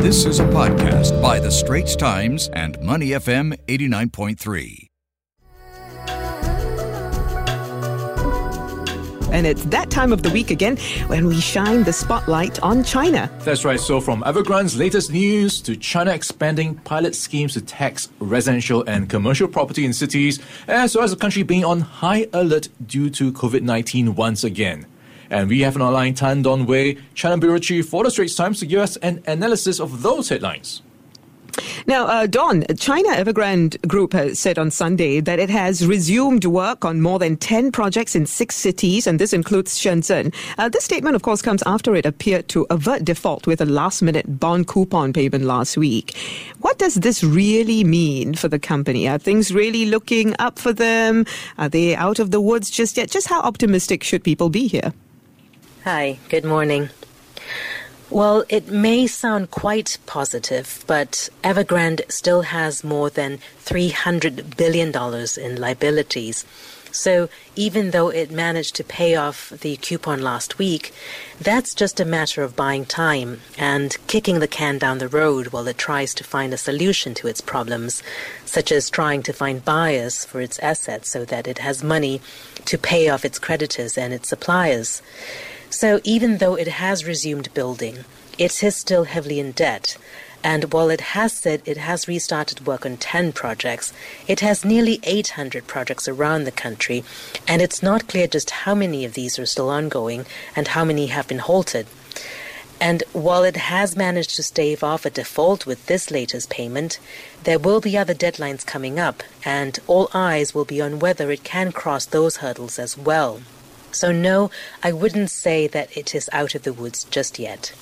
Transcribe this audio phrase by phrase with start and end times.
[0.00, 4.86] This is a podcast by The Straits Times and Money FM 89.3.
[9.30, 10.78] And it's that time of the week again
[11.08, 13.30] when we shine the spotlight on China.
[13.40, 13.78] That's right.
[13.78, 19.48] So, from Evergrande's latest news to China expanding pilot schemes to tax residential and commercial
[19.48, 23.60] property in cities, as well as the country being on high alert due to COVID
[23.60, 24.86] 19 once again.
[25.30, 28.58] And we have an online Tan Dawn Wei, China Bureau Chief for the Straits Times,
[28.60, 30.82] to give us an analysis of those headlines.
[31.86, 36.84] Now, uh, Don, China Evergrande Group has said on Sunday that it has resumed work
[36.84, 40.34] on more than 10 projects in six cities, and this includes Shenzhen.
[40.58, 44.02] Uh, this statement, of course, comes after it appeared to avert default with a last
[44.02, 46.16] minute bond coupon payment last week.
[46.60, 49.08] What does this really mean for the company?
[49.08, 51.24] Are things really looking up for them?
[51.58, 53.10] Are they out of the woods just yet?
[53.10, 54.92] Just how optimistic should people be here?
[55.84, 56.90] Hi, good morning.
[58.10, 64.94] Well, it may sound quite positive, but Evergrande still has more than $300 billion
[65.38, 66.44] in liabilities.
[66.92, 70.92] So even though it managed to pay off the coupon last week,
[71.40, 75.66] that's just a matter of buying time and kicking the can down the road while
[75.66, 78.02] it tries to find a solution to its problems,
[78.44, 82.20] such as trying to find buyers for its assets so that it has money
[82.66, 85.00] to pay off its creditors and its suppliers.
[85.70, 88.04] So even though it has resumed building,
[88.38, 89.96] it is still heavily in debt.
[90.42, 93.92] And while it has said it has restarted work on 10 projects,
[94.26, 97.04] it has nearly 800 projects around the country,
[97.46, 100.26] and it's not clear just how many of these are still ongoing
[100.56, 101.86] and how many have been halted.
[102.80, 106.98] And while it has managed to stave off a default with this latest payment,
[107.44, 111.44] there will be other deadlines coming up, and all eyes will be on whether it
[111.44, 113.42] can cross those hurdles as well.
[113.92, 114.50] So, no,
[114.82, 117.72] I wouldn't say that it is out of the woods just yet.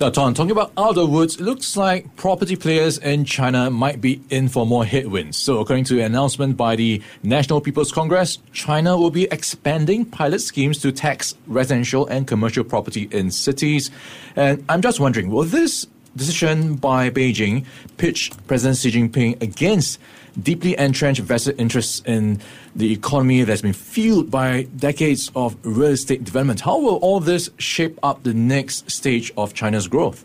[0.00, 4.22] Now, Tom, talking about out of woods, looks like property players in China might be
[4.30, 5.36] in for more headwinds.
[5.36, 10.38] So, according to an announcement by the National People's Congress, China will be expanding pilot
[10.38, 13.90] schemes to tax residential and commercial property in cities.
[14.36, 17.64] And I'm just wondering, will this decision by Beijing
[17.96, 19.98] pitched President Xi Jinping against
[20.40, 22.40] deeply entrenched vested interests in
[22.74, 26.60] the economy that's been fueled by decades of real estate development.
[26.60, 30.24] How will all this shape up the next stage of China's growth?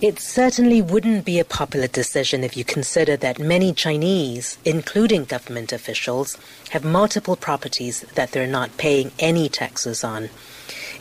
[0.00, 5.74] It certainly wouldn't be a popular decision if you consider that many Chinese, including government
[5.74, 6.38] officials,
[6.70, 10.30] have multiple properties that they're not paying any taxes on.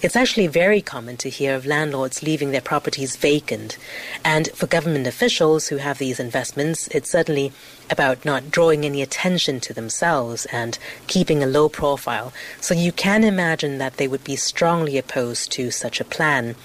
[0.01, 3.77] It's actually very common to hear of landlords leaving their properties vacant.
[4.23, 7.51] And for government officials who have these investments, it's certainly
[7.89, 12.31] about not drawing any attention to themselves and keeping a low profile.
[12.61, 16.55] So you can imagine that they would be strongly opposed to such a plan.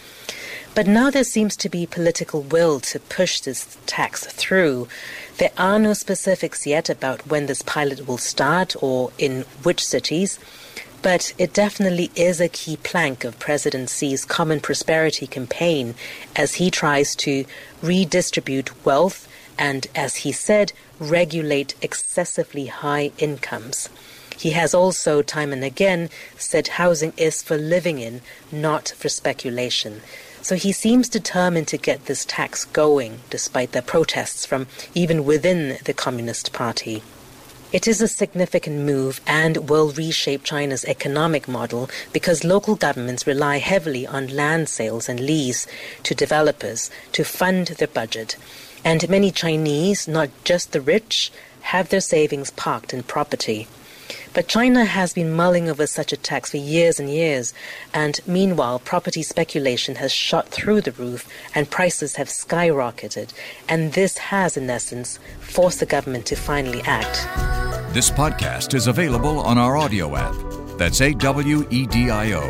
[0.74, 4.88] But now there seems to be political will to push this tax through.
[5.38, 10.38] There are no specifics yet about when this pilot will start or in which cities.
[11.04, 15.96] But it definitely is a key plank of President Xi's Common Prosperity campaign
[16.34, 17.44] as he tries to
[17.82, 19.28] redistribute wealth
[19.58, 23.90] and, as he said, regulate excessively high incomes.
[24.38, 30.00] He has also, time and again, said housing is for living in, not for speculation.
[30.40, 35.76] So he seems determined to get this tax going, despite the protests from even within
[35.84, 37.02] the Communist Party.
[37.74, 43.56] It is a significant move and will reshape China's economic model because local governments rely
[43.58, 45.66] heavily on land sales and lease
[46.04, 48.36] to developers to fund their budget.
[48.84, 51.32] And many Chinese, not just the rich,
[51.62, 53.66] have their savings parked in property.
[54.34, 57.54] But China has been mulling over such a tax for years and years,
[57.92, 63.32] and meanwhile, property speculation has shot through the roof and prices have skyrocketed.
[63.68, 67.63] And this has, in essence, forced the government to finally act.
[67.94, 70.34] This podcast is available on our audio app.
[70.76, 72.42] That's A W E D I O.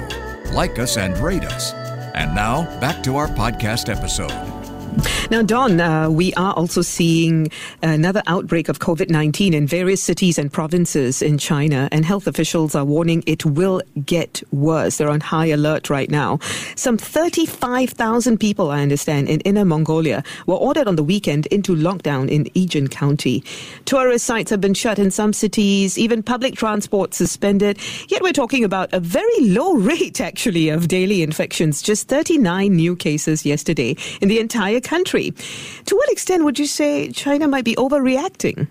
[0.54, 1.74] Like us and rate us.
[2.14, 4.63] And now, back to our podcast episode.
[5.30, 7.50] Now, Dawn, uh, we are also seeing
[7.82, 12.74] another outbreak of COVID 19 in various cities and provinces in China, and health officials
[12.74, 14.98] are warning it will get worse.
[14.98, 16.38] They're on high alert right now.
[16.76, 22.28] Some 35,000 people, I understand, in Inner Mongolia were ordered on the weekend into lockdown
[22.30, 23.42] in Ejin County.
[23.86, 27.78] Tourist sites have been shut in some cities, even public transport suspended.
[28.08, 32.94] Yet we're talking about a very low rate, actually, of daily infections, just 39 new
[32.94, 35.32] cases yesterday in the entire country.
[35.86, 38.70] To what extent would you say China might be overreacting?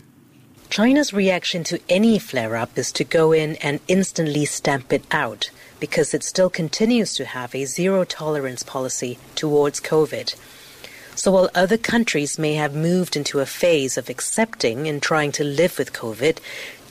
[0.69, 5.51] China's reaction to any flare up is to go in and instantly stamp it out
[5.79, 10.33] because it still continues to have a zero tolerance policy towards COVID.
[11.15, 15.43] So while other countries may have moved into a phase of accepting and trying to
[15.43, 16.39] live with COVID,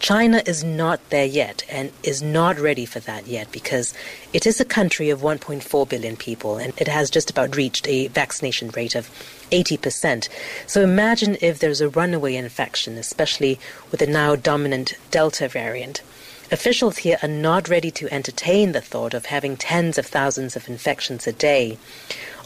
[0.02, 3.94] China is not there yet and is not ready for that yet because
[4.32, 8.08] it is a country of 1.4 billion people and it has just about reached a
[8.08, 9.08] vaccination rate of
[9.52, 10.28] 80%.
[10.66, 13.60] So imagine if there's a runaway infection, especially
[13.92, 16.02] with the now dominant Delta variant.
[16.50, 20.68] Officials here are not ready to entertain the thought of having tens of thousands of
[20.68, 21.78] infections a day.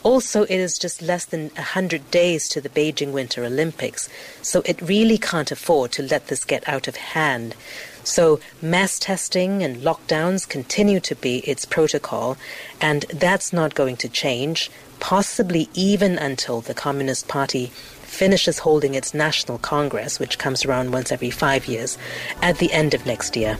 [0.07, 4.09] Also, it is just less than 100 days to the Beijing Winter Olympics,
[4.41, 7.57] so it really can't afford to let this get out of hand.
[8.05, 12.37] So, mass testing and lockdowns continue to be its protocol,
[12.81, 14.71] and that's not going to change,
[15.01, 17.73] possibly even until the Communist Party
[18.03, 21.99] finishes holding its National Congress, which comes around once every five years,
[22.41, 23.59] at the end of next year.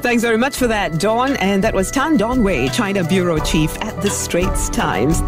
[0.00, 1.36] Thanks very much for that, Dawn.
[1.36, 5.20] And that was Tan Dawn Wei, China Bureau Chief at the Straits Times.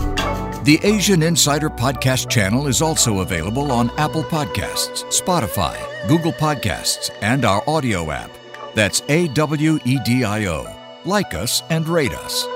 [0.64, 5.76] The Asian Insider Podcast channel is also available on Apple Podcasts, Spotify,
[6.06, 8.31] Google Podcasts, and our audio app.
[8.75, 10.67] That's A W E D I O.
[11.05, 12.46] Like us and rate us.